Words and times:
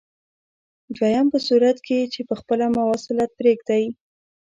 دویم 0.95 1.25
په 1.33 1.39
صورت 1.47 1.77
کې 1.87 1.99
چې 2.13 2.21
په 2.29 2.35
خپله 2.41 2.65
مواصلت 2.77 3.31
پرېږدئ. 3.39 3.83